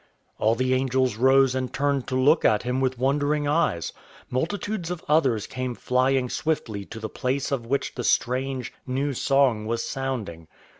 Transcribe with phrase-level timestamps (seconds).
[0.39, 3.93] All the angels rose and turned to look at him with wondering eyes.
[4.31, 9.67] Multitudes of others came flying swiftly to the place from which the strange, new song
[9.67, 10.47] was sounding.